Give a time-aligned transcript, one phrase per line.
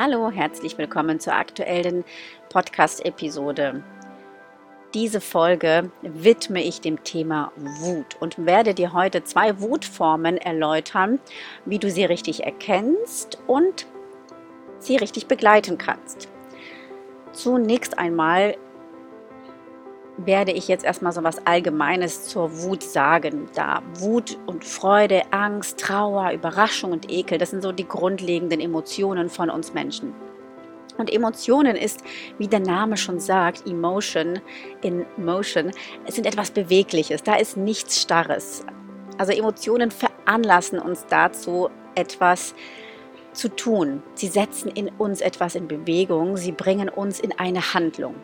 [0.00, 2.04] Hallo, herzlich willkommen zur aktuellen
[2.50, 3.82] Podcast-Episode.
[4.94, 11.18] Diese Folge widme ich dem Thema Wut und werde dir heute zwei Wutformen erläutern,
[11.64, 13.88] wie du sie richtig erkennst und
[14.78, 16.28] sie richtig begleiten kannst.
[17.32, 18.56] Zunächst einmal
[20.18, 23.48] werde ich jetzt erstmal so was Allgemeines zur Wut sagen.
[23.54, 29.28] Da Wut und Freude, Angst, Trauer, Überraschung und Ekel, das sind so die grundlegenden Emotionen
[29.28, 30.12] von uns Menschen.
[30.98, 32.02] Und Emotionen ist,
[32.38, 34.40] wie der Name schon sagt, Emotion
[34.82, 35.70] in Motion,
[36.06, 38.64] es sind etwas Bewegliches, da ist nichts Starres.
[39.16, 42.54] Also Emotionen veranlassen uns dazu, etwas
[43.32, 44.02] zu tun.
[44.14, 48.16] Sie setzen in uns etwas in Bewegung, sie bringen uns in eine Handlung.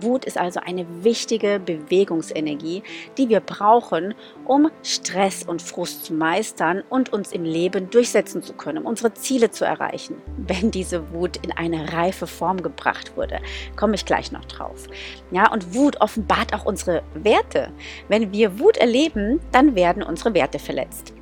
[0.00, 2.82] Wut ist also eine wichtige Bewegungsenergie,
[3.18, 8.52] die wir brauchen, um Stress und Frust zu meistern und uns im Leben durchsetzen zu
[8.52, 10.16] können, um unsere Ziele zu erreichen.
[10.36, 13.40] Wenn diese Wut in eine reife Form gebracht wurde,
[13.76, 14.86] komme ich gleich noch drauf.
[15.30, 17.72] Ja, und Wut offenbart auch unsere Werte.
[18.08, 21.14] Wenn wir Wut erleben, dann werden unsere Werte verletzt.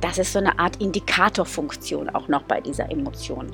[0.00, 3.50] Das ist so eine Art Indikatorfunktion auch noch bei dieser Emotion.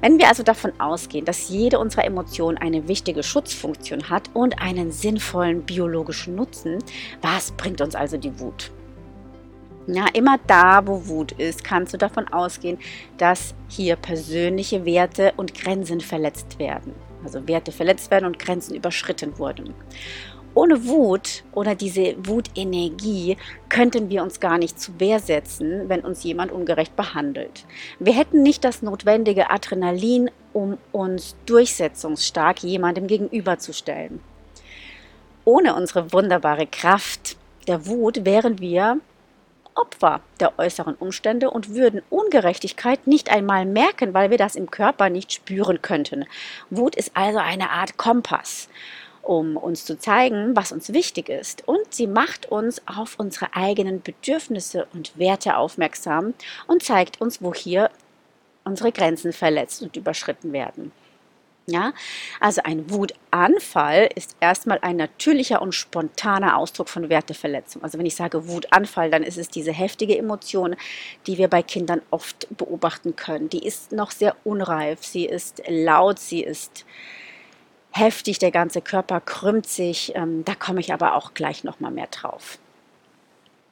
[0.00, 4.92] Wenn wir also davon ausgehen, dass jede unserer Emotionen eine wichtige Schutzfunktion hat und einen
[4.92, 6.78] sinnvollen biologischen Nutzen,
[7.22, 8.70] was bringt uns also die Wut?
[9.90, 12.78] Ja, immer da, wo Wut ist, kannst du davon ausgehen,
[13.16, 16.92] dass hier persönliche Werte und Grenzen verletzt werden.
[17.24, 19.72] Also Werte verletzt werden und Grenzen überschritten wurden.
[20.54, 23.36] Ohne Wut oder diese Wutenergie
[23.68, 27.64] könnten wir uns gar nicht zu Wehr setzen, wenn uns jemand ungerecht behandelt.
[27.98, 34.20] Wir hätten nicht das notwendige Adrenalin, um uns durchsetzungsstark jemandem gegenüberzustellen.
[35.44, 37.36] Ohne unsere wunderbare Kraft
[37.68, 38.98] der Wut wären wir
[39.78, 45.08] Opfer der äußeren Umstände und würden Ungerechtigkeit nicht einmal merken, weil wir das im Körper
[45.08, 46.24] nicht spüren könnten.
[46.68, 48.68] Wut ist also eine Art Kompass
[49.28, 51.68] um uns zu zeigen, was uns wichtig ist.
[51.68, 56.32] Und sie macht uns auf unsere eigenen Bedürfnisse und Werte aufmerksam
[56.66, 57.90] und zeigt uns, wo hier
[58.64, 60.92] unsere Grenzen verletzt und überschritten werden.
[61.66, 61.92] Ja,
[62.40, 67.82] also ein Wutanfall ist erstmal ein natürlicher und spontaner Ausdruck von Werteverletzung.
[67.84, 70.74] Also wenn ich sage Wutanfall, dann ist es diese heftige Emotion,
[71.26, 73.50] die wir bei Kindern oft beobachten können.
[73.50, 76.86] Die ist noch sehr unreif, sie ist laut, sie ist
[77.90, 80.14] heftig, der ganze Körper krümmt sich.
[80.14, 82.58] Ähm, da komme ich aber auch gleich noch mal mehr drauf.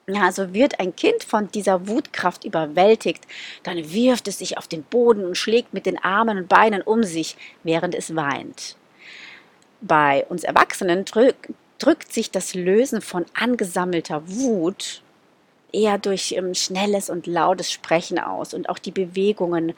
[0.09, 3.25] Ja, also wird ein Kind von dieser Wutkraft überwältigt,
[3.65, 7.03] dann wirft es sich auf den Boden und schlägt mit den Armen und Beinen um
[7.03, 8.77] sich, während es weint.
[9.81, 11.48] Bei uns Erwachsenen drück,
[11.78, 15.03] drückt sich das Lösen von angesammelter Wut
[15.72, 19.75] eher durch ähm, schnelles und lautes Sprechen aus und auch die Bewegungen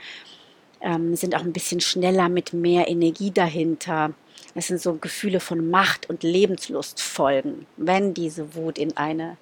[0.80, 4.12] ähm, sind auch ein bisschen schneller mit mehr Energie dahinter.
[4.58, 9.36] Es sind so Gefühle von Macht und Lebenslust folgen, wenn diese Wut in eine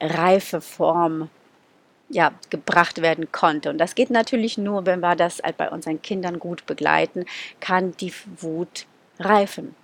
[0.00, 1.30] reife Form
[2.08, 3.70] ja, gebracht werden konnte.
[3.70, 7.24] Und das geht natürlich nur, wenn wir das halt bei unseren Kindern gut begleiten,
[7.58, 8.86] kann die Wut
[9.18, 9.74] reifen.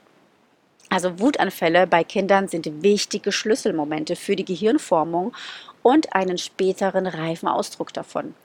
[0.91, 5.34] Also Wutanfälle bei Kindern sind wichtige Schlüsselmomente für die Gehirnformung
[5.83, 8.37] und einen späteren reifen Ausdruck davon.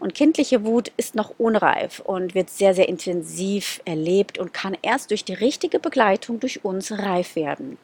[0.00, 5.10] Und kindliche Wut ist noch unreif und wird sehr, sehr intensiv erlebt und kann erst
[5.10, 7.78] durch die richtige Begleitung durch uns reif werden.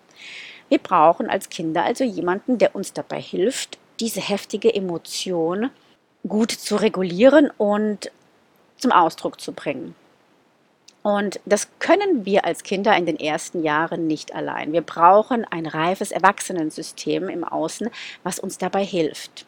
[0.69, 5.71] Wir brauchen als Kinder also jemanden, der uns dabei hilft, diese heftige Emotion
[6.27, 8.11] gut zu regulieren und
[8.77, 9.95] zum Ausdruck zu bringen.
[11.03, 14.73] Und das können wir als Kinder in den ersten Jahren nicht allein.
[14.73, 17.91] Wir brauchen ein reifes Erwachsenensystem im Außen,
[18.23, 19.45] was uns dabei hilft.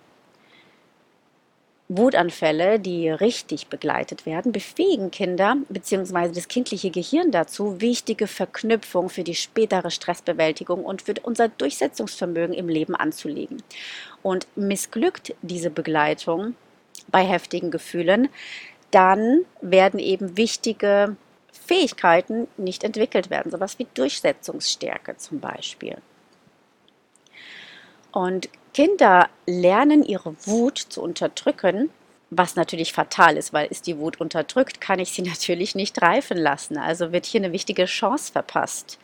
[1.89, 6.33] Wutanfälle, die richtig begleitet werden, befähigen Kinder bzw.
[6.33, 12.69] das kindliche Gehirn dazu, wichtige Verknüpfungen für die spätere Stressbewältigung und für unser Durchsetzungsvermögen im
[12.69, 13.63] Leben anzulegen.
[14.23, 16.57] Und missglückt diese Begleitung
[17.09, 18.31] bei heftigen Gefühlen,
[18.91, 21.17] dann werden eben wichtige
[21.53, 25.99] Fähigkeiten nicht entwickelt werden, sowas wie Durchsetzungsstärke zum Beispiel.
[28.13, 31.89] Und Kinder lernen ihre Wut zu unterdrücken,
[32.29, 36.37] was natürlich fatal ist, weil ist die Wut unterdrückt, kann ich sie natürlich nicht reifen
[36.37, 36.77] lassen.
[36.77, 38.99] Also wird hier eine wichtige Chance verpasst.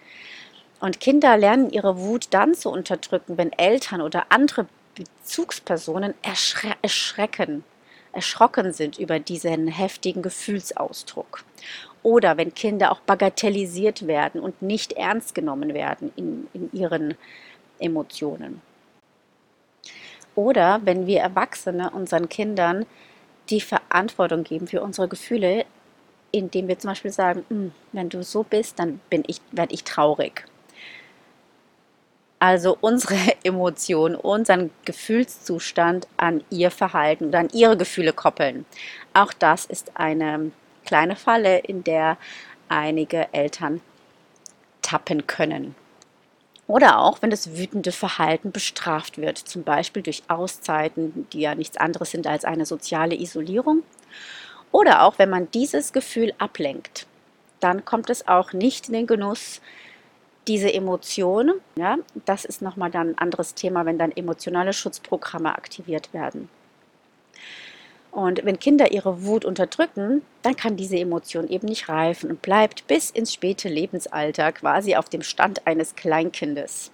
[0.79, 7.65] Und Kinder lernen ihre Wut dann zu unterdrücken, wenn Eltern oder andere Bezugspersonen erschre erschrecken,
[8.13, 11.45] erschrocken sind über diesen heftigen Gefühlsausdruck.
[12.03, 17.15] Oder wenn Kinder auch bagatellisiert werden und nicht ernst genommen werden in, in ihren
[17.79, 18.61] Emotionen.
[20.35, 22.87] Oder wenn wir Erwachsene unseren Kindern
[23.51, 25.67] die Verantwortung geben für unsere Gefühle,
[26.31, 29.85] indem wir zum Beispiel sagen, hm, wenn du so bist, dann bin ich, werde ich
[29.85, 30.45] traurig.
[32.39, 38.65] Also unsere Emotion, unseren Gefühlszustand an ihr Verhalten oder an ihre Gefühle koppeln.
[39.15, 40.51] Auch das ist eine
[40.85, 42.17] kleine Falle, in der
[42.69, 43.81] einige Eltern
[44.81, 45.75] tappen können.
[46.73, 51.77] Oder auch, wenn das wütende Verhalten bestraft wird, zum Beispiel durch Auszeiten, die ja nichts
[51.77, 53.83] anderes sind als eine soziale Isolierung.
[54.71, 57.07] Oder auch, wenn man dieses Gefühl ablenkt,
[57.61, 59.61] dann kommt es auch nicht in den Genuss,
[60.49, 61.61] diese Emotionen.
[61.77, 66.49] Ja, das ist nochmal dann ein anderes Thema, wenn dann emotionale Schutzprogramme aktiviert werden.
[68.13, 72.87] Und wenn Kinder ihre Wut unterdrücken, dann kann diese Emotion eben nicht reifen und bleibt
[72.87, 76.93] bis ins späte Lebensalter quasi auf dem Stand eines Kleinkindes.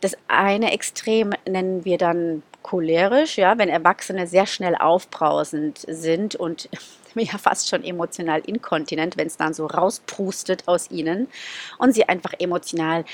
[0.00, 6.70] Das eine Extrem nennen wir dann cholerisch, ja, wenn Erwachsene sehr schnell aufbrausend sind und
[7.14, 11.28] ja fast schon emotional inkontinent, wenn es dann so rausprustet aus ihnen
[11.78, 13.04] und sie einfach emotional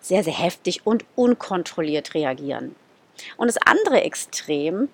[0.00, 2.76] sehr, sehr heftig und unkontrolliert reagieren.
[3.36, 4.88] Und das andere Extrem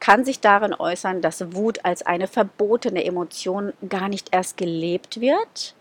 [0.00, 5.74] kann sich darin äußern, dass Wut als eine verbotene Emotion gar nicht erst gelebt wird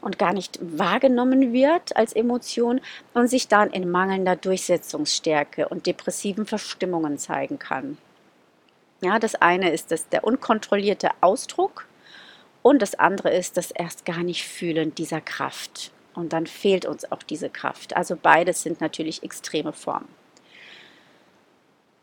[0.00, 2.80] und gar nicht wahrgenommen wird als Emotion
[3.14, 7.98] und sich dann in mangelnder Durchsetzungsstärke und depressiven Verstimmungen zeigen kann.
[9.02, 11.86] Ja, das eine ist das, der unkontrollierte Ausdruck
[12.62, 15.92] und das andere ist das erst gar nicht Fühlen dieser Kraft.
[16.14, 17.94] Und dann fehlt uns auch diese Kraft.
[17.94, 20.08] Also beides sind natürlich extreme Formen.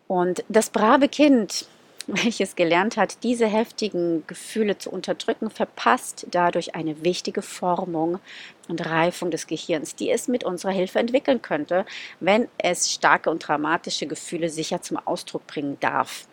[0.07, 1.65] Und das brave Kind,
[2.07, 8.19] welches gelernt hat, diese heftigen Gefühle zu unterdrücken, verpasst dadurch eine wichtige Formung
[8.67, 11.85] und Reifung des Gehirns, die es mit unserer Hilfe entwickeln könnte,
[12.19, 16.27] wenn es starke und dramatische Gefühle sicher zum Ausdruck bringen darf.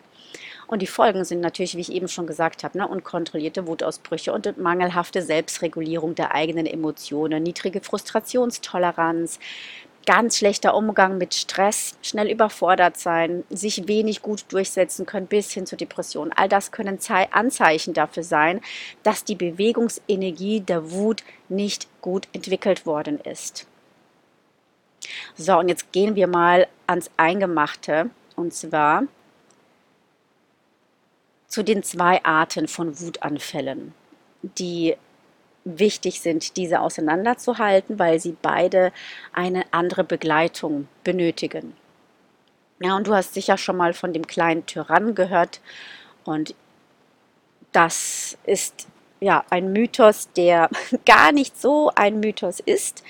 [0.70, 4.56] Und die Folgen sind natürlich, wie ich eben schon gesagt habe, ne, unkontrollierte Wutausbrüche und
[4.56, 9.40] mangelhafte Selbstregulierung der eigenen Emotionen, niedrige Frustrationstoleranz,
[10.06, 15.66] ganz schlechter Umgang mit Stress, schnell überfordert sein, sich wenig gut durchsetzen können bis hin
[15.66, 16.32] zur Depression.
[16.34, 16.98] All das können
[17.30, 18.60] Anzeichen dafür sein,
[19.02, 23.66] dass die Bewegungsenergie der Wut nicht gut entwickelt worden ist.
[25.36, 28.10] So, und jetzt gehen wir mal ans Eingemachte.
[28.36, 29.04] Und zwar
[31.46, 33.92] zu den zwei Arten von Wutanfällen,
[34.42, 34.96] die
[35.64, 38.92] wichtig sind, diese auseinanderzuhalten, weil sie beide
[39.32, 41.74] eine andere Begleitung benötigen.
[42.80, 45.60] Ja, und du hast sicher schon mal von dem kleinen Tyrann gehört
[46.24, 46.54] und
[47.72, 48.88] das ist
[49.20, 50.70] ja ein Mythos, der
[51.04, 53.04] gar nicht so ein Mythos ist,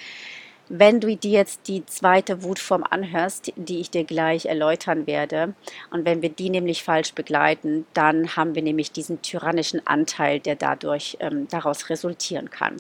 [0.73, 5.55] wenn du dir jetzt die zweite Wutform anhörst, die ich dir gleich erläutern werde,
[5.91, 10.55] und wenn wir die nämlich falsch begleiten, dann haben wir nämlich diesen tyrannischen Anteil, der
[10.55, 12.77] dadurch ähm, daraus resultieren kann.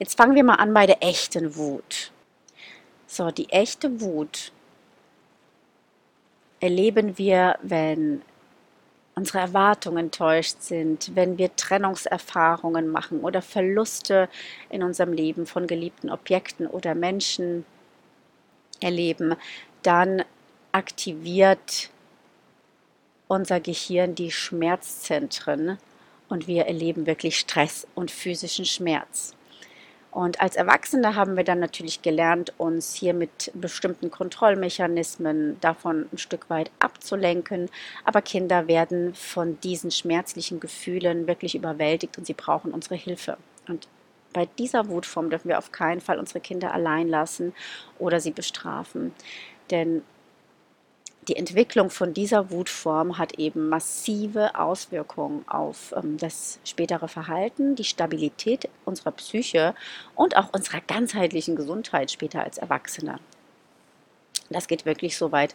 [0.00, 2.10] Jetzt fangen wir mal an bei der echten Wut.
[3.06, 4.50] So, die echte Wut
[6.58, 8.22] erleben wir, wenn
[9.18, 14.28] unsere Erwartungen enttäuscht sind, wenn wir Trennungserfahrungen machen oder Verluste
[14.70, 17.66] in unserem Leben von geliebten Objekten oder Menschen
[18.80, 19.34] erleben,
[19.82, 20.22] dann
[20.70, 21.90] aktiviert
[23.26, 25.78] unser Gehirn die Schmerzzentren
[26.28, 29.34] und wir erleben wirklich Stress und physischen Schmerz.
[30.10, 36.18] Und als Erwachsene haben wir dann natürlich gelernt, uns hier mit bestimmten Kontrollmechanismen davon ein
[36.18, 37.68] Stück weit abzulenken.
[38.04, 43.36] Aber Kinder werden von diesen schmerzlichen Gefühlen wirklich überwältigt und sie brauchen unsere Hilfe.
[43.68, 43.86] Und
[44.32, 47.54] bei dieser Wutform dürfen wir auf keinen Fall unsere Kinder allein lassen
[47.98, 49.12] oder sie bestrafen.
[49.70, 50.02] Denn
[51.28, 57.84] die Entwicklung von dieser Wutform hat eben massive Auswirkungen auf ähm, das spätere Verhalten, die
[57.84, 59.74] Stabilität unserer Psyche
[60.14, 63.20] und auch unserer ganzheitlichen Gesundheit später als Erwachsene.
[64.48, 65.54] Das geht wirklich so weit,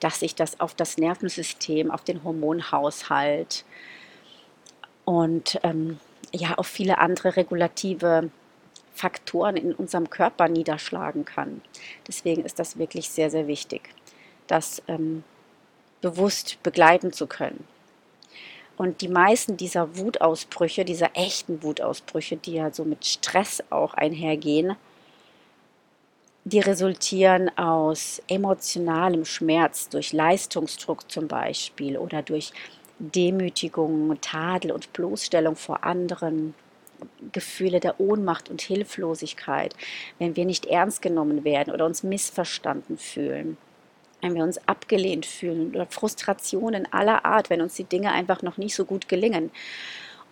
[0.00, 3.64] dass sich das auf das Nervensystem, auf den Hormonhaushalt
[5.06, 5.98] und ähm,
[6.32, 8.30] ja auf viele andere regulative
[8.92, 11.62] Faktoren in unserem Körper niederschlagen kann.
[12.06, 13.88] Deswegen ist das wirklich sehr, sehr wichtig
[14.46, 15.24] das ähm,
[16.00, 17.64] bewusst begleiten zu können.
[18.76, 24.76] Und die meisten dieser Wutausbrüche, dieser echten Wutausbrüche, die ja so mit Stress auch einhergehen,
[26.44, 32.52] die resultieren aus emotionalem Schmerz durch Leistungsdruck zum Beispiel oder durch
[32.98, 36.54] Demütigung, Tadel und Bloßstellung vor anderen,
[37.32, 39.74] Gefühle der Ohnmacht und Hilflosigkeit,
[40.18, 43.56] wenn wir nicht ernst genommen werden oder uns missverstanden fühlen
[44.24, 48.56] wenn wir uns abgelehnt fühlen oder Frustrationen aller Art, wenn uns die Dinge einfach noch
[48.56, 49.50] nicht so gut gelingen.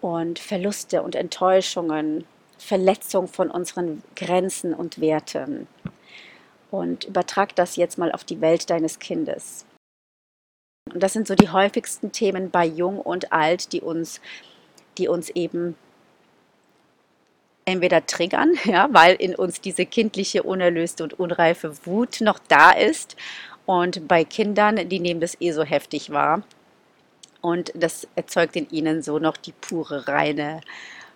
[0.01, 2.25] und Verluste und Enttäuschungen,
[2.59, 5.69] Verletzung von unseren Grenzen und Werten.
[6.73, 9.65] Und übertrag das jetzt mal auf die Welt deines Kindes.
[10.93, 14.21] Und das sind so die häufigsten Themen bei Jung und Alt, die uns,
[14.99, 15.77] die uns eben
[17.65, 23.17] entweder triggern, ja, weil in uns diese kindliche, unerlöste und unreife Wut noch da ist.
[23.67, 26.43] Und bei Kindern, die nehmen das eh so heftig wahr.
[27.41, 30.61] Und das erzeugt in ihnen so noch die pure, reine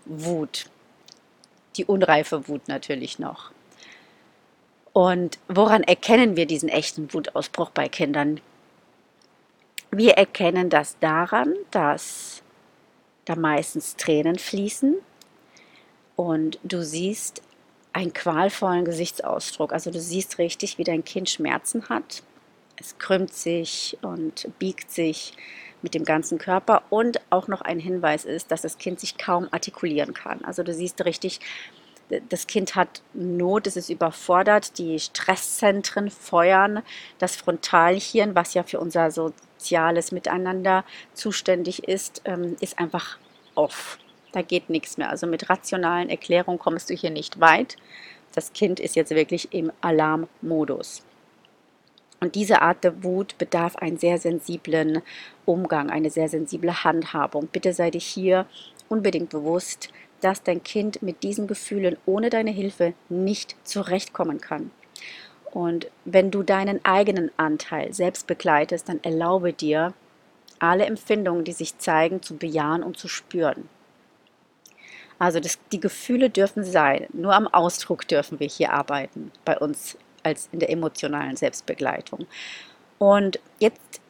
[0.04, 0.66] Wut.
[1.76, 3.52] Die unreife Wut natürlich noch.
[4.92, 8.40] Und woran erkennen wir diesen echten Wutausbruch bei Kindern?
[9.90, 12.42] Wir erkennen das daran, dass
[13.26, 14.96] da meistens Tränen fließen
[16.16, 17.42] und du siehst
[17.92, 19.72] einen qualvollen Gesichtsausdruck.
[19.72, 22.22] Also du siehst richtig, wie dein Kind Schmerzen hat.
[22.78, 25.32] Es krümmt sich und biegt sich
[25.82, 29.48] mit dem ganzen Körper und auch noch ein Hinweis ist, dass das Kind sich kaum
[29.50, 30.44] artikulieren kann.
[30.44, 31.40] Also du siehst richtig,
[32.28, 36.82] das Kind hat Not, es ist überfordert, die Stresszentren feuern,
[37.18, 43.18] das Frontalhirn, was ja für unser soziales Miteinander zuständig ist, ähm, ist einfach
[43.54, 43.98] off.
[44.32, 45.10] Da geht nichts mehr.
[45.10, 47.76] Also mit rationalen Erklärungen kommst du hier nicht weit.
[48.34, 51.02] Das Kind ist jetzt wirklich im Alarmmodus.
[52.20, 55.02] Und diese Art der Wut bedarf einen sehr sensiblen
[55.44, 57.48] Umgang, eine sehr sensible Handhabung.
[57.48, 58.46] Bitte sei dich hier
[58.88, 64.70] unbedingt bewusst, dass dein Kind mit diesen Gefühlen ohne deine Hilfe nicht zurechtkommen kann.
[65.52, 69.94] Und wenn du deinen eigenen Anteil selbst begleitest, dann erlaube dir,
[70.58, 73.68] alle Empfindungen, die sich zeigen, zu bejahen und zu spüren.
[75.18, 79.96] Also das, die Gefühle dürfen sein, nur am Ausdruck dürfen wir hier arbeiten, bei uns
[80.26, 82.26] als in der emotionalen Selbstbegleitung.
[82.98, 84.00] Und jetzt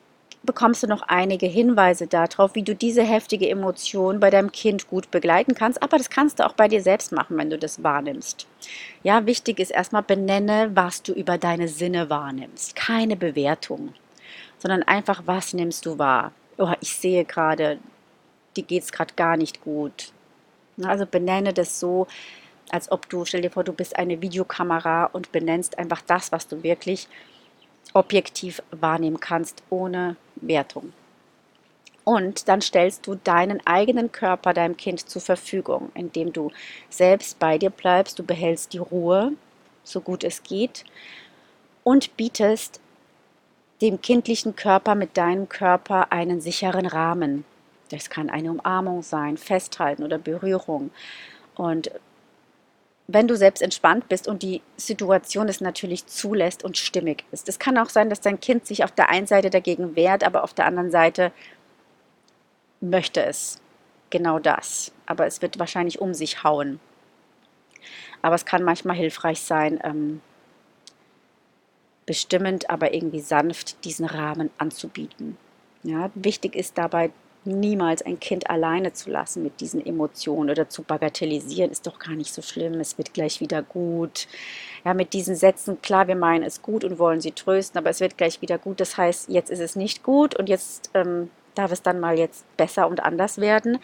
[0.46, 5.10] bekommst du noch einige Hinweise darauf, wie du diese heftige Emotion bei deinem Kind gut
[5.10, 5.82] begleiten kannst.
[5.82, 8.46] Aber das kannst du auch bei dir selbst machen, wenn du das wahrnimmst.
[9.02, 12.76] Ja, wichtig ist erstmal benenne, was du über deine Sinne wahrnimmst.
[12.76, 13.92] Keine Bewertung,
[14.58, 16.32] sondern einfach, was nimmst du wahr?
[16.56, 17.78] Oh, ich sehe gerade,
[18.56, 20.12] dir geht es gerade gar nicht gut.
[20.82, 22.06] Also benenne das so,
[22.70, 26.48] als ob du, stell dir vor, du bist eine Videokamera und benennst einfach das, was
[26.48, 27.08] du wirklich
[27.92, 30.92] objektiv wahrnehmen kannst, ohne Wertung.
[32.04, 36.52] Und dann stellst du deinen eigenen Körper deinem Kind zur Verfügung, indem du
[36.88, 39.32] selbst bei dir bleibst, du behältst die Ruhe,
[39.82, 40.84] so gut es geht,
[41.82, 42.80] und bietest
[43.80, 47.44] dem kindlichen Körper mit deinem Körper einen sicheren Rahmen.
[47.90, 50.90] Das kann eine Umarmung sein, Festhalten oder Berührung.
[51.56, 51.90] Und
[53.08, 57.48] wenn du selbst entspannt bist und die Situation es natürlich zulässt und stimmig ist.
[57.48, 60.42] Es kann auch sein, dass dein Kind sich auf der einen Seite dagegen wehrt, aber
[60.42, 61.32] auf der anderen Seite
[62.80, 63.60] möchte es
[64.10, 64.92] genau das.
[65.06, 66.80] Aber es wird wahrscheinlich um sich hauen.
[68.22, 70.20] Aber es kann manchmal hilfreich sein, ähm,
[72.06, 75.36] bestimmend, aber irgendwie sanft diesen Rahmen anzubieten.
[75.82, 77.10] Ja, wichtig ist dabei,
[77.46, 82.14] niemals ein Kind alleine zu lassen mit diesen Emotionen oder zu bagatellisieren, ist doch gar
[82.14, 84.28] nicht so schlimm, es wird gleich wieder gut.
[84.84, 88.00] Ja, mit diesen Sätzen, klar, wir meinen es gut und wollen sie trösten, aber es
[88.00, 88.80] wird gleich wieder gut.
[88.80, 92.44] Das heißt, jetzt ist es nicht gut und jetzt ähm, darf es dann mal jetzt
[92.56, 93.78] besser und anders werden.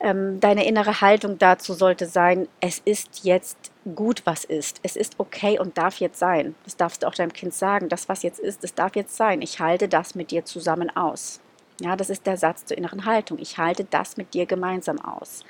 [0.00, 4.80] Ähm, deine innere Haltung dazu sollte sein, es ist jetzt gut, was ist.
[4.82, 6.56] Es ist okay und darf jetzt sein.
[6.64, 7.88] Das darfst du auch deinem Kind sagen.
[7.88, 9.42] Das, was jetzt ist, das darf jetzt sein.
[9.42, 11.40] Ich halte das mit dir zusammen aus.
[11.80, 13.38] Ja, das ist der Satz zur inneren Haltung.
[13.38, 15.44] Ich halte das mit dir gemeinsam aus.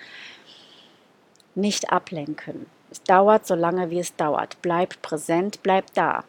[1.55, 2.67] Nicht ablenken.
[2.91, 4.57] Es dauert so lange, wie es dauert.
[4.63, 6.25] Bleib präsent, bleib da.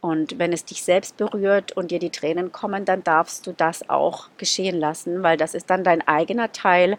[0.00, 3.88] Und wenn es dich selbst berührt und dir die Tränen kommen, dann darfst du das
[3.90, 6.96] auch geschehen lassen, weil das ist dann dein eigener Teil,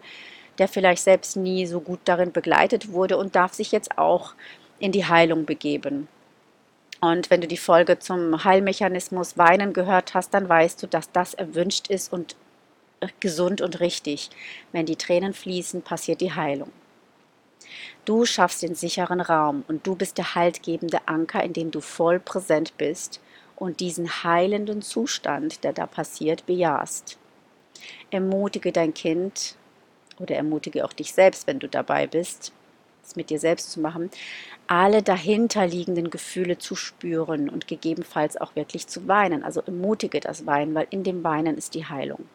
[0.58, 4.34] der vielleicht selbst nie so gut darin begleitet wurde und darf sich jetzt auch
[4.78, 6.06] in die Heilung begeben.
[7.02, 11.34] Und wenn du die Folge zum Heilmechanismus Weinen gehört hast, dann weißt du, dass das
[11.34, 12.36] erwünscht ist und
[13.18, 14.30] gesund und richtig.
[14.70, 16.70] Wenn die Tränen fließen, passiert die Heilung.
[18.04, 22.20] Du schaffst den sicheren Raum und du bist der haltgebende Anker, in dem du voll
[22.20, 23.20] präsent bist
[23.56, 27.18] und diesen heilenden Zustand, der da passiert, bejahst.
[28.12, 29.56] Ermutige dein Kind
[30.20, 32.52] oder ermutige auch dich selbst, wenn du dabei bist,
[33.12, 34.10] es mit dir selbst zu machen,
[34.66, 39.44] alle dahinterliegenden Gefühle zu spüren und gegebenenfalls auch wirklich zu weinen.
[39.44, 42.26] Also ermutige das Weinen, weil in dem Weinen ist die Heilung.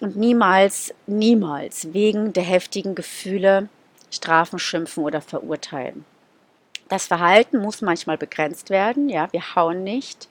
[0.00, 3.68] Und niemals, niemals wegen der heftigen Gefühle
[4.10, 6.04] strafen, schimpfen oder verurteilen.
[6.88, 9.08] Das Verhalten muss manchmal begrenzt werden.
[9.08, 10.28] Ja, wir hauen nicht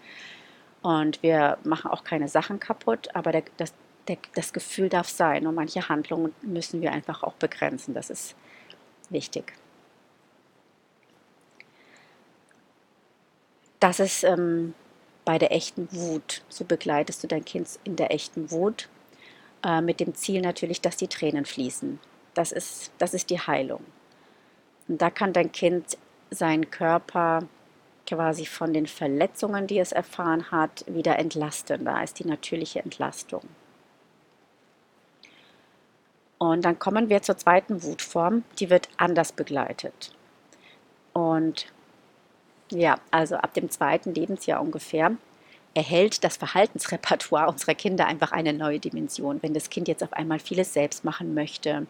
[0.82, 3.74] und wir machen auch keine Sachen kaputt, aber der, das,
[4.08, 7.94] der, das Gefühl darf sein und manche Handlungen müssen wir einfach auch begrenzen.
[7.94, 8.36] Das ist
[9.14, 9.54] wichtig.
[13.80, 14.74] Das ist ähm,
[15.26, 16.42] bei der echten Wut.
[16.50, 18.90] So begleitest du dein Kind in der echten Wut
[19.64, 22.00] äh, mit dem Ziel natürlich, dass die Tränen fließen.
[22.34, 23.84] Das ist, das ist die Heilung.
[24.88, 25.98] Und da kann dein Kind
[26.32, 27.48] seinen Körper
[28.08, 31.86] quasi von den Verletzungen, die es erfahren hat, wieder entlasten.
[31.86, 33.44] Da ist die natürliche Entlastung.
[36.44, 40.12] Und dann kommen wir zur zweiten Wutform, die wird anders begleitet.
[41.14, 41.68] Und
[42.70, 45.16] ja, also ab dem zweiten Lebensjahr ungefähr
[45.74, 49.42] erhält das Verhaltensrepertoire unserer Kinder einfach eine neue Dimension.
[49.42, 51.88] Wenn das Kind jetzt auf einmal vieles selbst machen möchte.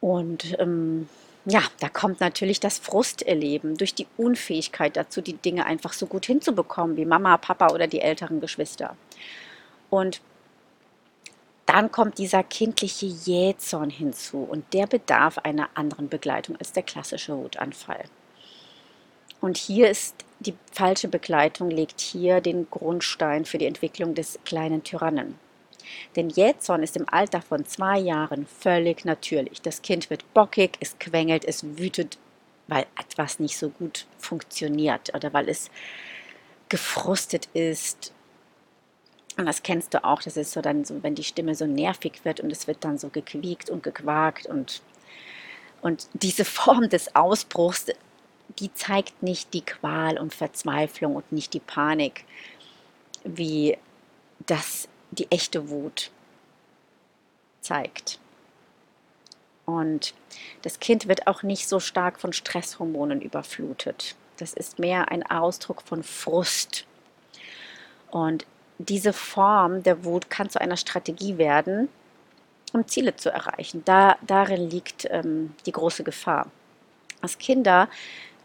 [0.00, 1.08] Und ähm,
[1.44, 6.26] ja, da kommt natürlich das Frusterleben durch die Unfähigkeit dazu, die Dinge einfach so gut
[6.26, 8.96] hinzubekommen wie Mama, Papa oder die älteren Geschwister.
[9.88, 10.20] Und
[11.68, 17.36] dann kommt dieser kindliche Jähzorn hinzu und der bedarf einer anderen Begleitung als der klassische
[17.36, 18.04] Wutanfall.
[19.42, 24.82] Und hier ist die falsche Begleitung, legt hier den Grundstein für die Entwicklung des kleinen
[24.82, 25.38] Tyrannen.
[26.16, 29.60] Denn Jähzorn ist im Alter von zwei Jahren völlig natürlich.
[29.60, 32.18] Das Kind wird bockig, es quengelt, es wütet,
[32.66, 35.70] weil etwas nicht so gut funktioniert oder weil es
[36.70, 38.12] gefrustet ist.
[39.38, 42.24] Und das kennst du auch, das ist so dann so, wenn die Stimme so nervig
[42.24, 44.82] wird und es wird dann so gequiekt und gequakt und,
[45.80, 47.86] und diese Form des Ausbruchs,
[48.58, 52.24] die zeigt nicht die Qual und Verzweiflung und nicht die Panik,
[53.22, 53.78] wie
[54.46, 56.10] das die echte Wut
[57.60, 58.18] zeigt.
[59.66, 60.14] Und
[60.62, 64.16] das Kind wird auch nicht so stark von Stresshormonen überflutet.
[64.38, 66.86] Das ist mehr ein Ausdruck von Frust.
[68.10, 68.44] Und
[68.78, 71.88] diese Form der Wut kann zu einer Strategie werden,
[72.72, 73.82] um Ziele zu erreichen.
[73.84, 76.50] Da, darin liegt ähm, die große Gefahr.
[77.20, 77.88] Als Kinder,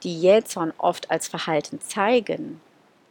[0.04, 2.60] die Jähzorn oft als Verhalten zeigen,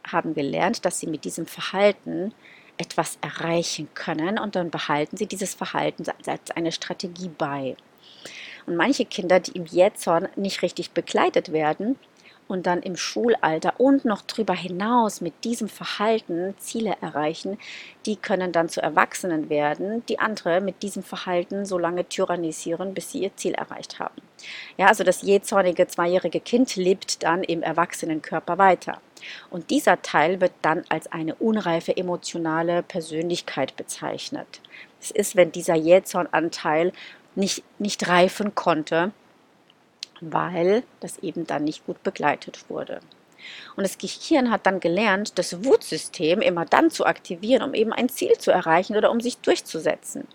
[0.05, 2.33] haben gelernt, dass sie mit diesem Verhalten
[2.77, 7.77] etwas erreichen können und dann behalten sie dieses Verhalten als eine Strategie bei.
[8.65, 11.97] Und manche Kinder, die im Jähzorn nicht richtig begleitet werden,
[12.47, 17.57] und dann im Schulalter und noch darüber hinaus mit diesem Verhalten Ziele erreichen,
[18.05, 23.11] die können dann zu Erwachsenen werden, die andere mit diesem Verhalten so lange tyrannisieren, bis
[23.11, 24.21] sie ihr Ziel erreicht haben.
[24.77, 28.99] Ja, also das jähzornige zweijährige Kind lebt dann im Erwachsenenkörper weiter.
[29.49, 34.61] Und dieser Teil wird dann als eine unreife emotionale Persönlichkeit bezeichnet.
[34.99, 36.91] Es ist, wenn dieser Jähzornanteil
[37.35, 39.11] nicht, nicht reifen konnte,
[40.31, 42.99] weil das eben dann nicht gut begleitet wurde.
[43.75, 48.09] Und das Gehirn hat dann gelernt, das Wutsystem immer dann zu aktivieren, um eben ein
[48.09, 50.27] Ziel zu erreichen oder um sich durchzusetzen.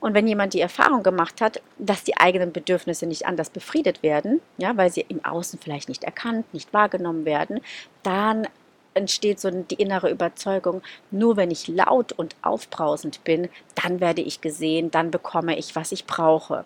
[0.00, 4.42] Und wenn jemand die Erfahrung gemacht hat, dass die eigenen Bedürfnisse nicht anders befriedet werden,
[4.58, 7.60] ja, weil sie im Außen vielleicht nicht erkannt, nicht wahrgenommen werden,
[8.02, 8.46] dann
[8.92, 14.40] entsteht so die innere Überzeugung, nur wenn ich laut und aufbrausend bin, dann werde ich
[14.40, 16.64] gesehen, dann bekomme ich, was ich brauche.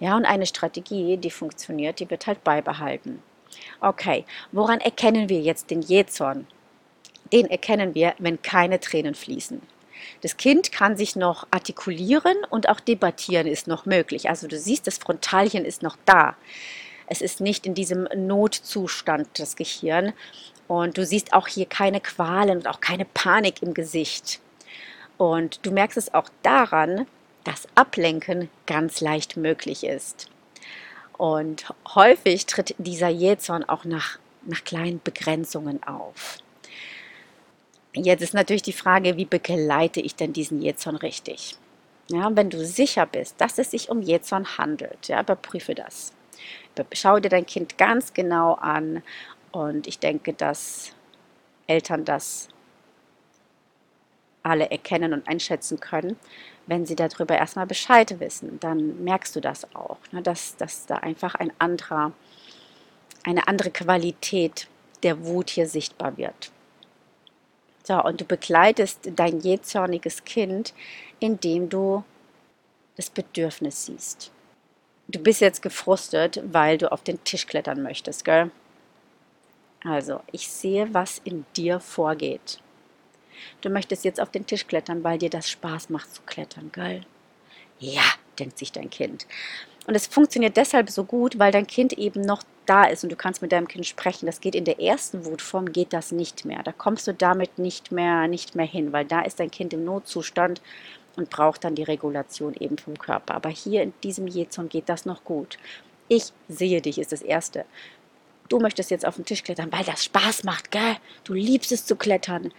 [0.00, 3.22] Ja, und eine Strategie, die funktioniert, die wird halt beibehalten.
[3.80, 6.46] Okay, woran erkennen wir jetzt den Jähzorn?
[7.32, 9.60] Den erkennen wir, wenn keine Tränen fließen.
[10.20, 14.28] Das Kind kann sich noch artikulieren und auch debattieren ist noch möglich.
[14.28, 16.36] Also du siehst, das Frontalchen ist noch da.
[17.06, 20.12] Es ist nicht in diesem Notzustand das Gehirn.
[20.68, 24.40] Und du siehst auch hier keine Qualen und auch keine Panik im Gesicht.
[25.16, 27.06] Und du merkst es auch daran,
[27.46, 30.28] dass Ablenken ganz leicht möglich ist.
[31.16, 36.38] Und häufig tritt dieser Jähzorn auch nach, nach kleinen Begrenzungen auf.
[37.94, 41.56] Jetzt ist natürlich die Frage, wie begleite ich denn diesen Jähzorn richtig?
[42.08, 46.12] Ja, wenn du sicher bist, dass es sich um Jähzorn handelt, ja, überprüfe das.
[46.92, 49.02] Schau dir dein Kind ganz genau an
[49.52, 50.92] und ich denke, dass
[51.66, 52.48] Eltern das
[54.46, 56.16] alle erkennen und einschätzen können,
[56.66, 60.96] wenn sie darüber erstmal Bescheid wissen, dann merkst du das auch, ne, dass, dass da
[60.96, 62.12] einfach ein anderer,
[63.24, 64.68] eine andere Qualität
[65.02, 66.50] der Wut hier sichtbar wird.
[67.84, 70.74] So, und du begleitest dein jähzorniges Kind,
[71.20, 72.04] indem du
[72.96, 74.32] das Bedürfnis siehst.
[75.08, 78.50] Du bist jetzt gefrustet, weil du auf den Tisch klettern möchtest, gell?
[79.84, 82.58] Also, ich sehe, was in dir vorgeht.
[83.60, 87.02] Du möchtest jetzt auf den Tisch klettern, weil dir das Spaß macht zu klettern, gell?
[87.78, 88.02] Ja,
[88.38, 89.26] denkt sich dein Kind.
[89.86, 93.16] Und es funktioniert deshalb so gut, weil dein Kind eben noch da ist und du
[93.16, 94.26] kannst mit deinem Kind sprechen.
[94.26, 96.62] Das geht in der ersten Wutform geht das nicht mehr.
[96.64, 99.84] Da kommst du damit nicht mehr nicht mehr hin, weil da ist dein Kind im
[99.84, 100.60] Notzustand
[101.16, 103.34] und braucht dann die Regulation eben vom Körper.
[103.34, 105.58] Aber hier in diesem Jezon geht das noch gut.
[106.08, 107.64] Ich sehe dich ist das erste.
[108.48, 110.96] Du möchtest jetzt auf den Tisch klettern, weil das Spaß macht, gell?
[111.24, 112.52] Du liebst es zu klettern.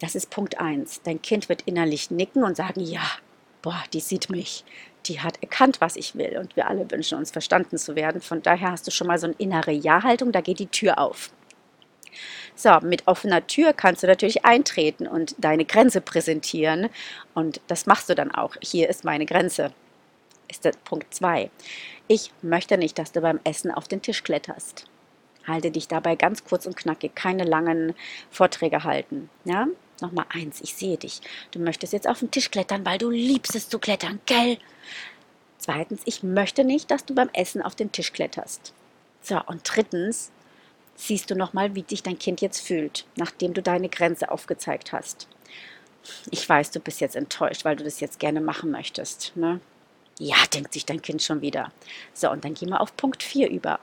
[0.00, 1.02] Das ist Punkt 1.
[1.02, 3.04] Dein Kind wird innerlich nicken und sagen, ja,
[3.62, 4.64] boah, die sieht mich.
[5.06, 6.38] Die hat erkannt, was ich will.
[6.38, 8.20] Und wir alle wünschen uns verstanden zu werden.
[8.20, 11.30] Von daher hast du schon mal so eine innere Ja-Haltung, da geht die Tür auf.
[12.54, 16.88] So, mit offener Tür kannst du natürlich eintreten und deine Grenze präsentieren.
[17.34, 18.56] Und das machst du dann auch.
[18.62, 19.72] Hier ist meine Grenze.
[20.48, 21.50] Ist der Punkt 2.
[22.06, 24.86] Ich möchte nicht, dass du beim Essen auf den Tisch kletterst.
[25.46, 27.94] Halte dich dabei ganz kurz und knackig, keine langen
[28.30, 29.30] Vorträge halten.
[29.44, 29.66] Ja?
[30.04, 31.22] Nochmal eins, ich sehe dich.
[31.50, 34.58] Du möchtest jetzt auf den Tisch klettern, weil du liebst es zu klettern, gell?
[35.56, 38.74] Zweitens, ich möchte nicht, dass du beim Essen auf den Tisch kletterst.
[39.22, 40.30] So, und drittens,
[40.94, 45.26] siehst du nochmal, wie sich dein Kind jetzt fühlt, nachdem du deine Grenze aufgezeigt hast.
[46.30, 49.34] Ich weiß, du bist jetzt enttäuscht, weil du das jetzt gerne machen möchtest.
[49.36, 49.60] Ne?
[50.18, 51.72] Ja, denkt sich dein Kind schon wieder.
[52.12, 53.80] So, und dann gehen wir auf Punkt 4 über.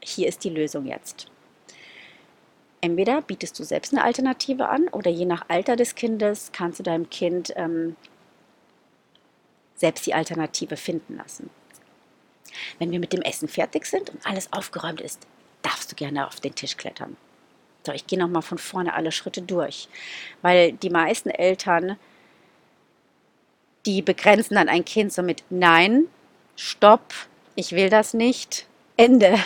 [0.00, 1.26] Hier ist die Lösung jetzt.
[2.84, 6.82] Entweder bietest du selbst eine Alternative an oder je nach Alter des Kindes kannst du
[6.82, 7.96] deinem Kind ähm,
[9.74, 11.48] selbst die Alternative finden lassen.
[12.78, 15.26] Wenn wir mit dem Essen fertig sind und alles aufgeräumt ist,
[15.62, 17.16] darfst du gerne auf den Tisch klettern.
[17.86, 19.88] So, ich gehe nochmal von vorne alle Schritte durch,
[20.42, 21.96] weil die meisten Eltern
[23.86, 26.08] die begrenzen dann ein Kind so mit Nein,
[26.54, 27.14] Stopp,
[27.54, 28.66] ich will das nicht,
[28.98, 29.38] Ende.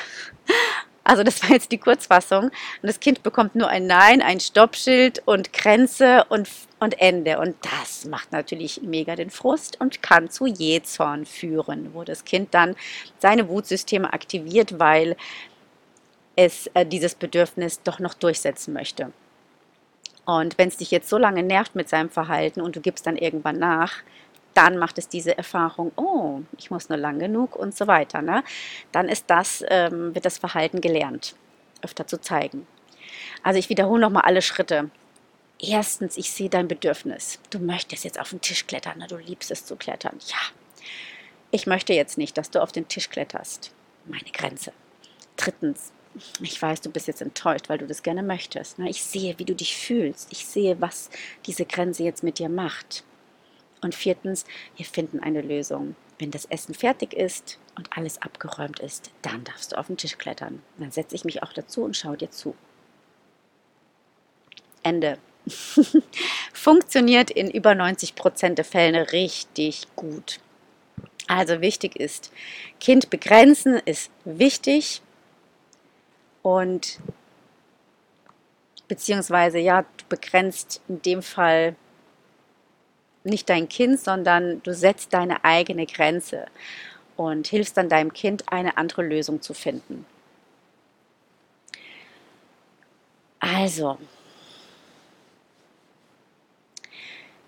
[1.08, 2.44] Also das war jetzt die Kurzfassung.
[2.44, 6.46] Und das Kind bekommt nur ein Nein, ein Stoppschild und Grenze und,
[6.80, 7.38] und Ende.
[7.38, 12.52] Und das macht natürlich mega den Frust und kann zu Jezorn führen, wo das Kind
[12.52, 12.76] dann
[13.18, 15.16] seine Wutsysteme aktiviert, weil
[16.36, 19.10] es äh, dieses Bedürfnis doch noch durchsetzen möchte.
[20.26, 23.16] Und wenn es dich jetzt so lange nervt mit seinem Verhalten und du gibst dann
[23.16, 23.94] irgendwann nach,
[24.58, 28.22] dann macht es diese Erfahrung, oh, ich muss nur lang genug und so weiter.
[28.22, 28.42] Ne?
[28.90, 31.36] Dann ist das, ähm, wird das Verhalten gelernt,
[31.80, 32.66] öfter zu zeigen.
[33.44, 34.90] Also ich wiederhole nochmal alle Schritte.
[35.60, 37.38] Erstens, ich sehe dein Bedürfnis.
[37.50, 39.06] Du möchtest jetzt auf den Tisch klettern, ne?
[39.06, 40.18] du liebst es zu klettern.
[40.26, 40.82] Ja,
[41.52, 43.72] ich möchte jetzt nicht, dass du auf den Tisch kletterst.
[44.06, 44.72] Meine Grenze.
[45.36, 45.92] Drittens,
[46.40, 48.80] ich weiß, du bist jetzt enttäuscht, weil du das gerne möchtest.
[48.80, 48.90] Ne?
[48.90, 50.32] Ich sehe, wie du dich fühlst.
[50.32, 51.10] Ich sehe, was
[51.46, 53.04] diese Grenze jetzt mit dir macht.
[53.80, 54.44] Und viertens,
[54.76, 55.94] wir finden eine Lösung.
[56.18, 60.18] Wenn das Essen fertig ist und alles abgeräumt ist, dann darfst du auf den Tisch
[60.18, 60.62] klettern.
[60.78, 62.54] Dann setze ich mich auch dazu und schaue dir zu.
[64.82, 65.18] Ende.
[66.52, 70.40] Funktioniert in über 90 Prozent der Fälle richtig gut.
[71.26, 72.32] Also wichtig ist,
[72.80, 75.02] Kind begrenzen ist wichtig
[76.42, 76.98] und
[78.88, 81.76] beziehungsweise ja, du begrenzt in dem Fall
[83.24, 86.46] nicht dein Kind, sondern du setzt deine eigene Grenze
[87.16, 90.06] und hilfst dann deinem Kind, eine andere Lösung zu finden.
[93.40, 93.98] Also,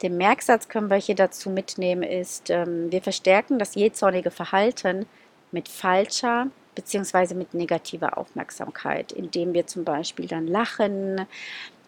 [0.02, 5.06] den Merksatz können wir hier dazu mitnehmen, ist, ähm, wir verstärken das jezornige Verhalten
[5.52, 7.34] mit falscher bzw.
[7.34, 11.26] mit negativer Aufmerksamkeit, indem wir zum Beispiel dann lachen,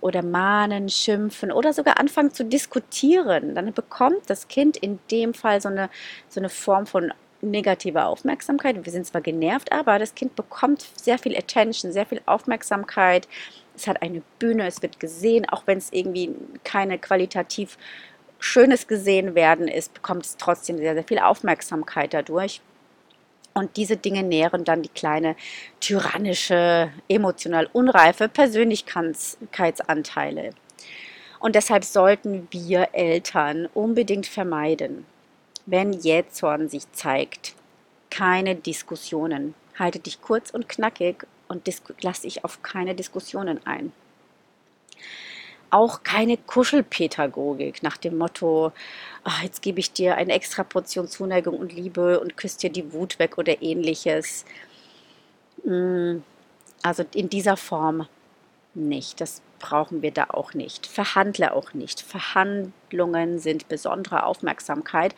[0.02, 5.60] oder mahnen, schimpfen oder sogar anfangen zu diskutieren, dann bekommt das Kind in dem Fall
[5.60, 5.88] so eine,
[6.28, 8.84] so eine Form von negativer Aufmerksamkeit.
[8.84, 13.28] Wir sind zwar genervt, aber das Kind bekommt sehr viel Attention, sehr viel Aufmerksamkeit.
[13.76, 16.34] Es hat eine Bühne, es wird gesehen, auch wenn es irgendwie
[16.64, 17.78] keine qualitativ
[18.40, 22.60] schönes gesehen werden ist, bekommt es trotzdem sehr, sehr viel Aufmerksamkeit dadurch.
[23.54, 25.36] Und diese Dinge nähren dann die kleine
[25.80, 30.50] tyrannische, emotional unreife Persönlichkeitsanteile.
[31.38, 35.06] Und deshalb sollten wir Eltern unbedingt vermeiden,
[35.66, 37.54] wenn Jähzorn sich zeigt,
[38.10, 39.54] keine Diskussionen.
[39.78, 41.68] Halte dich kurz und knackig und
[42.02, 43.92] lass dich auf keine Diskussionen ein
[45.72, 48.72] auch keine Kuschelpädagogik nach dem Motto,
[49.24, 52.92] ach, jetzt gebe ich dir eine extra Portion Zuneigung und Liebe und küsse dir die
[52.92, 54.44] Wut weg oder ähnliches.
[55.64, 56.18] Mm,
[56.82, 58.06] also in dieser Form
[58.74, 59.20] nicht.
[59.20, 60.86] Das brauchen wir da auch nicht.
[60.86, 62.00] Verhandle auch nicht.
[62.00, 65.14] Verhandlungen sind besondere Aufmerksamkeit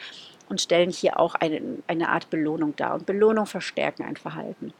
[0.48, 2.94] und stellen hier auch eine, eine Art Belohnung dar.
[2.94, 4.72] Und Belohnung verstärken ein Verhalten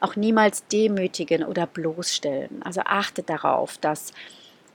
[0.00, 2.62] auch niemals demütigen oder bloßstellen.
[2.62, 4.12] Also achte darauf, dass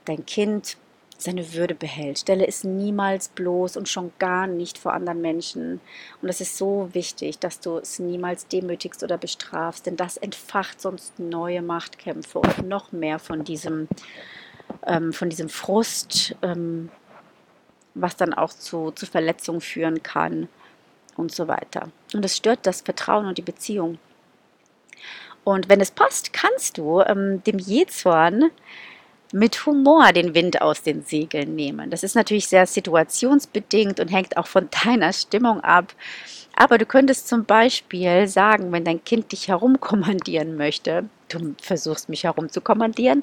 [0.04, 0.76] dein Kind
[1.22, 2.18] seine Würde behält.
[2.18, 5.80] Stelle es niemals bloß und schon gar nicht vor anderen Menschen.
[6.20, 10.80] Und es ist so wichtig, dass du es niemals demütigst oder bestrafst, denn das entfacht
[10.80, 13.88] sonst neue Machtkämpfe und noch mehr von diesem,
[14.86, 16.90] ähm, von diesem Frust, ähm,
[17.94, 20.48] was dann auch zu, zu Verletzungen führen kann
[21.16, 21.88] und so weiter.
[22.14, 23.98] Und es stört das Vertrauen und die Beziehung.
[25.44, 28.50] Und wenn es passt, kannst du ähm, dem Jezorn
[29.32, 31.90] mit Humor den Wind aus den Segeln nehmen.
[31.90, 35.94] Das ist natürlich sehr situationsbedingt und hängt auch von deiner Stimmung ab.
[36.54, 42.24] Aber du könntest zum Beispiel sagen, wenn dein Kind dich herumkommandieren möchte, du versuchst mich
[42.24, 43.22] herumzukommandieren,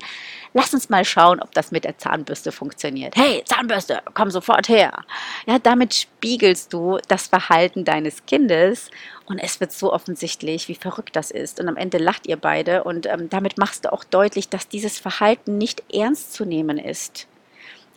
[0.54, 3.15] lass uns mal schauen, ob das mit der Zahnbürste funktioniert.
[3.15, 5.04] Hey, Zahnbürste, komm sofort her.
[5.46, 8.89] Ja, damit spiegelst du das Verhalten deines Kindes
[9.28, 11.60] und es wird so offensichtlich, wie verrückt das ist.
[11.60, 14.98] Und am Ende lacht ihr beide und ähm, damit machst du auch deutlich, dass dieses
[14.98, 17.28] Verhalten nicht ernst zu nehmen ist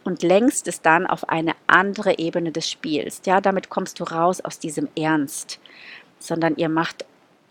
[0.04, 3.22] und lenkst es dann auf eine andere Ebene des Spiels.
[3.24, 5.60] Ja, damit kommst du raus aus diesem Ernst,
[6.18, 7.04] sondern ihr macht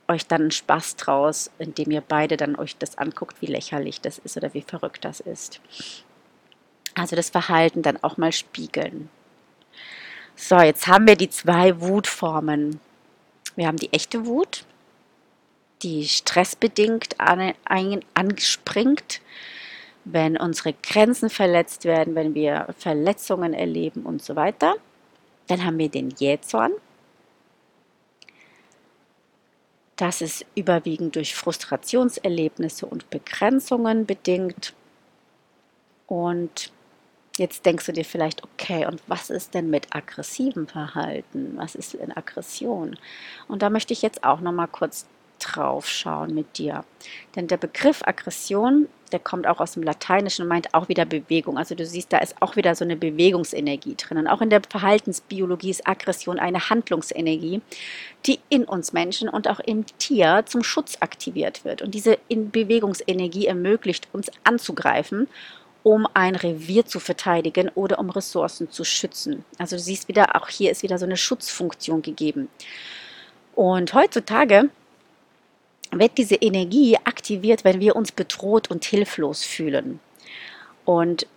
[0.08, 4.18] euch dann einen Spaß draus, indem ihr beide dann euch das anguckt, wie lächerlich das
[4.20, 5.62] ist oder wie verrückt das ist.
[6.94, 9.10] Also das Verhalten dann auch mal spiegeln.
[10.36, 12.80] So, jetzt haben wir die zwei Wutformen.
[13.56, 14.66] Wir haben die echte Wut,
[15.84, 19.22] die stressbedingt an, ein, anspringt
[20.06, 24.76] wenn unsere Grenzen verletzt werden, wenn wir Verletzungen erleben und so weiter.
[25.48, 26.72] Dann haben wir den Jähzorn.
[29.96, 34.74] Das ist überwiegend durch Frustrationserlebnisse und Begrenzungen bedingt.
[36.08, 36.72] Und
[37.38, 41.54] jetzt denkst du dir vielleicht, okay, und was ist denn mit aggressivem Verhalten?
[41.56, 42.98] Was ist denn Aggression?
[43.48, 45.06] Und da möchte ich jetzt auch noch mal kurz
[45.41, 46.84] drauf schauen mit dir.
[47.36, 51.58] Denn der Begriff Aggression, der kommt auch aus dem Lateinischen und meint auch wieder Bewegung.
[51.58, 54.17] Also du siehst, da ist auch wieder so eine Bewegungsenergie drin.
[54.17, 57.62] Und auch in der Verhaltensbiologie ist Aggression eine Handlungsenergie,
[58.25, 61.82] die in uns Menschen und auch im Tier zum Schutz aktiviert wird.
[61.82, 65.27] Und diese Bewegungsenergie ermöglicht uns anzugreifen
[65.84, 69.45] um ein Revier zu verteidigen oder um Ressourcen zu schützen.
[69.58, 72.49] Also du siehst wieder, auch hier ist wieder so eine Schutzfunktion gegeben.
[73.56, 74.69] Und heutzutage
[75.91, 79.99] wird diese Energie aktiviert, wenn wir uns bedroht und hilflos fühlen.
[80.86, 81.27] Und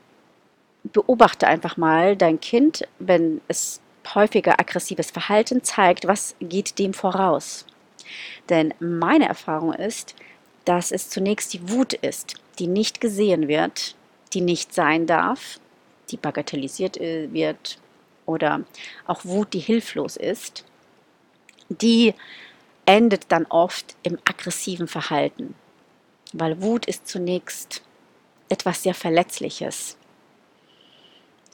[0.84, 3.80] beobachte einfach mal dein Kind, wenn es
[4.14, 7.66] häufiger aggressives Verhalten zeigt, was geht dem voraus?
[8.48, 10.14] Denn meine Erfahrung ist,
[10.64, 13.96] dass es zunächst die Wut ist, die nicht gesehen wird,
[14.32, 15.58] die nicht sein darf,
[16.10, 17.78] die bagatellisiert äh, wird
[18.26, 18.62] oder
[19.06, 20.64] auch Wut, die hilflos ist,
[21.68, 22.14] die
[22.86, 25.54] endet dann oft im aggressiven Verhalten,
[26.32, 27.82] weil Wut ist zunächst
[28.48, 29.96] etwas sehr Verletzliches.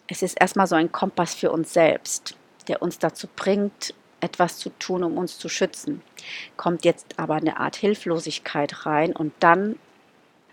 [0.09, 2.37] Es ist erstmal so ein Kompass für uns selbst,
[2.69, 6.03] der uns dazu bringt, etwas zu tun, um uns zu schützen.
[6.57, 9.77] Kommt jetzt aber eine Art Hilflosigkeit rein und dann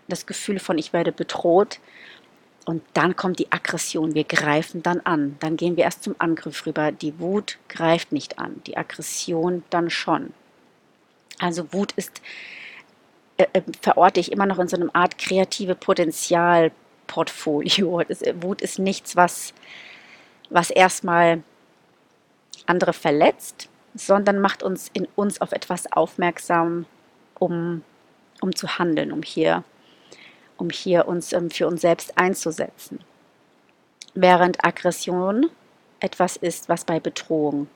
[0.08, 1.80] das Gefühl von, ich werde bedroht.
[2.64, 4.14] Und dann kommt die Aggression.
[4.14, 5.36] Wir greifen dann an.
[5.40, 6.92] Dann gehen wir erst zum Angriff rüber.
[6.92, 10.32] Die Wut greift nicht an, die Aggression dann schon.
[11.38, 12.20] Also Wut ist,
[13.36, 18.00] äh, äh, verorte ich immer noch in so einem Art kreative Potenzialportfolio.
[18.08, 19.54] Äh, Wut ist nichts, was,
[20.50, 21.42] was erstmal
[22.66, 26.86] andere verletzt, sondern macht uns in uns auf etwas aufmerksam,
[27.38, 27.82] um,
[28.40, 29.64] um zu handeln, um hier,
[30.56, 33.00] um hier uns ähm, für uns selbst einzusetzen.
[34.14, 35.50] Während Aggression
[36.00, 37.68] etwas ist, was bei Bedrohung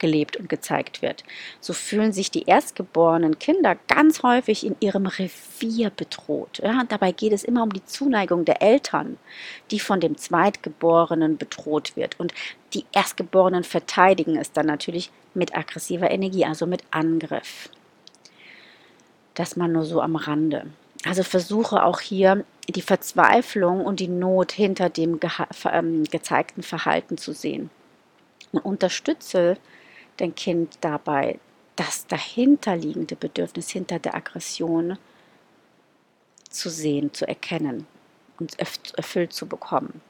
[0.00, 1.22] gelebt und gezeigt wird.
[1.60, 6.60] So fühlen sich die erstgeborenen Kinder ganz häufig in ihrem Revier bedroht.
[6.64, 9.18] Ja, dabei geht es immer um die Zuneigung der Eltern,
[9.70, 12.18] die von dem Zweitgeborenen bedroht wird.
[12.18, 12.34] Und
[12.74, 17.68] die Erstgeborenen verteidigen es dann natürlich mit aggressiver Energie, also mit Angriff.
[19.34, 20.66] Das mal nur so am Rande.
[21.04, 25.18] Also versuche auch hier die Verzweiflung und die Not hinter dem
[25.72, 27.70] ähm, gezeigten Verhalten zu sehen.
[28.52, 29.56] Und unterstütze
[30.20, 31.38] dein Kind dabei,
[31.76, 34.98] das dahinterliegende Bedürfnis hinter der Aggression
[36.48, 37.86] zu sehen, zu erkennen
[38.38, 40.00] und erfüllt zu bekommen.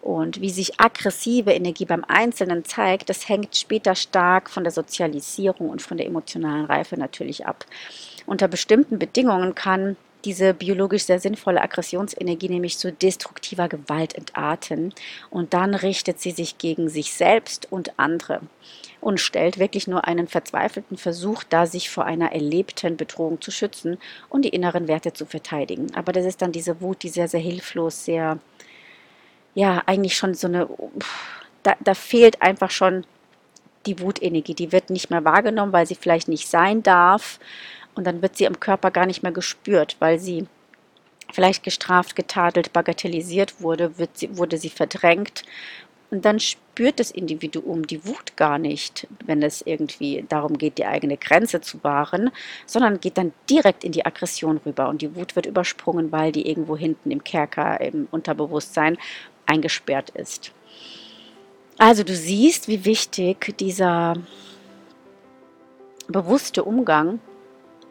[0.00, 5.70] Und wie sich aggressive Energie beim Einzelnen zeigt, das hängt später stark von der Sozialisierung
[5.70, 7.64] und von der emotionalen Reife natürlich ab.
[8.26, 14.94] Unter bestimmten Bedingungen kann diese biologisch sehr sinnvolle Aggressionsenergie nämlich zu destruktiver Gewalt entarten
[15.30, 18.40] und dann richtet sie sich gegen sich selbst und andere
[19.00, 23.98] und stellt wirklich nur einen verzweifelten Versuch dar, sich vor einer erlebten Bedrohung zu schützen
[24.30, 25.94] und die inneren Werte zu verteidigen.
[25.94, 28.38] Aber das ist dann diese Wut, die sehr, sehr hilflos, sehr
[29.54, 30.68] ja, eigentlich schon so eine,
[31.62, 33.04] da, da fehlt einfach schon
[33.86, 37.38] die Wutenergie, die wird nicht mehr wahrgenommen, weil sie vielleicht nicht sein darf.
[37.94, 40.46] Und dann wird sie im Körper gar nicht mehr gespürt, weil sie
[41.32, 45.42] vielleicht gestraft, getadelt, bagatellisiert wurde, wird sie, wurde sie verdrängt.
[46.10, 50.86] Und dann spürt das Individuum die Wut gar nicht, wenn es irgendwie darum geht, die
[50.86, 52.30] eigene Grenze zu wahren,
[52.66, 54.88] sondern geht dann direkt in die Aggression rüber.
[54.88, 58.96] Und die Wut wird übersprungen, weil die irgendwo hinten im Kerker, im Unterbewusstsein
[59.46, 60.52] eingesperrt ist.
[61.78, 64.14] Also du siehst, wie wichtig dieser
[66.06, 67.18] bewusste Umgang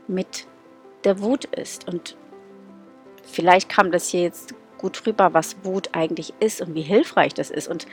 [0.07, 0.47] mit
[1.03, 1.87] der Wut ist.
[1.87, 2.15] Und
[3.23, 7.49] vielleicht kam das hier jetzt gut rüber, was Wut eigentlich ist und wie hilfreich das
[7.49, 7.87] ist und,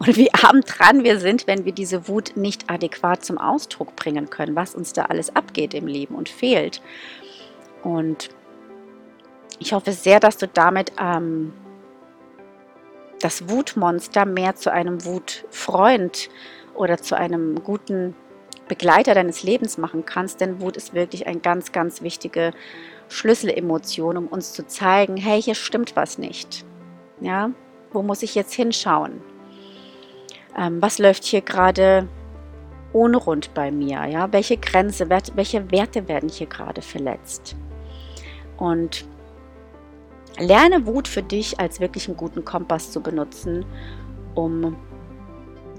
[0.00, 4.28] und wie arm dran wir sind, wenn wir diese Wut nicht adäquat zum Ausdruck bringen
[4.28, 6.82] können, was uns da alles abgeht im Leben und fehlt.
[7.84, 8.30] Und
[9.60, 11.52] ich hoffe sehr, dass du damit ähm,
[13.20, 16.28] das Wutmonster mehr zu einem Wutfreund
[16.74, 18.16] oder zu einem guten
[18.72, 22.52] Begleiter deines Lebens machen kannst, denn Wut ist wirklich eine ganz, ganz wichtige
[23.10, 26.64] Schlüsselemotion, um uns zu zeigen, hey, hier stimmt was nicht.
[27.20, 27.50] Ja,
[27.92, 29.20] wo muss ich jetzt hinschauen?
[30.58, 32.08] Ähm, was läuft hier gerade
[32.94, 34.06] unrund bei mir?
[34.06, 37.54] Ja, welche Grenze, welche Werte werden hier gerade verletzt?
[38.56, 39.04] Und
[40.38, 43.66] Lerne Wut für dich als wirklich einen guten Kompass zu benutzen,
[44.34, 44.76] um,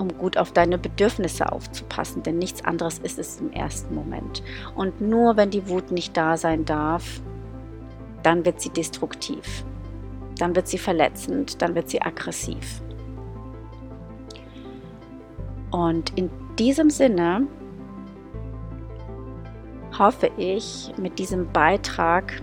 [0.03, 4.43] um gut auf deine Bedürfnisse aufzupassen, denn nichts anderes ist es im ersten Moment.
[4.75, 7.21] Und nur wenn die Wut nicht da sein darf,
[8.21, 9.65] dann wird sie destruktiv,
[10.37, 12.81] dann wird sie verletzend, dann wird sie aggressiv.
[15.71, 17.47] Und in diesem Sinne
[19.97, 22.41] hoffe ich mit diesem Beitrag,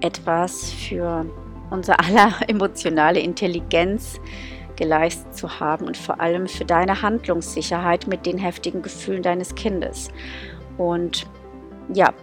[0.00, 1.26] etwas für
[1.70, 4.18] unser aller emotionale Intelligenz
[4.80, 10.10] geleistet zu haben und vor allem für deine Handlungssicherheit mit den heftigen Gefühlen deines Kindes.
[10.78, 11.26] Und
[11.92, 12.14] ja,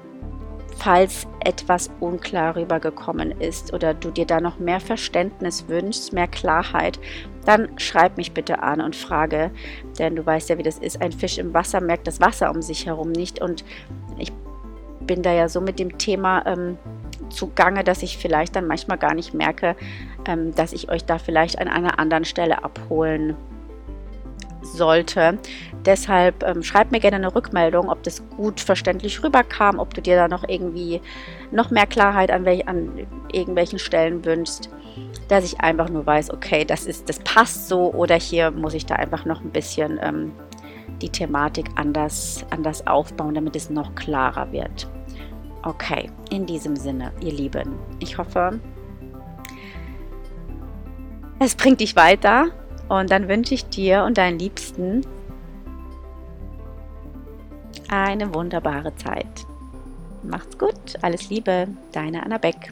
[0.77, 6.99] falls etwas unklar rübergekommen ist oder du dir da noch mehr Verständnis wünschst, mehr Klarheit,
[7.45, 9.51] dann schreib mich bitte an und frage,
[9.99, 10.99] denn du weißt ja, wie das ist.
[10.99, 13.63] Ein Fisch im Wasser merkt das Wasser um sich herum nicht und
[14.17, 14.31] ich
[15.01, 16.77] bin da ja so mit dem Thema ähm,
[17.29, 19.75] zugange, dass ich vielleicht dann manchmal gar nicht merke,
[20.25, 23.35] ähm, dass ich euch da vielleicht an einer anderen Stelle abholen
[24.61, 25.37] sollte.
[25.85, 30.15] Deshalb ähm, schreib mir gerne eine Rückmeldung, ob das gut verständlich rüberkam, ob du dir
[30.15, 31.01] da noch irgendwie
[31.51, 34.69] noch mehr Klarheit an, welch, an irgendwelchen Stellen wünschst,
[35.27, 38.85] dass ich einfach nur weiß, okay, das ist, das passt so oder hier muss ich
[38.85, 40.31] da einfach noch ein bisschen ähm,
[41.01, 44.87] die Thematik anders, anders aufbauen, damit es noch klarer wird.
[45.67, 48.57] Okay, in diesem Sinne, ihr Lieben, ich hoffe,
[51.39, 52.51] es bringt dich weiter
[52.87, 55.05] und dann wünsche ich dir und deinen Liebsten
[57.89, 59.45] eine wunderbare Zeit.
[60.23, 62.71] Macht's gut, alles Liebe, deine Anna Beck.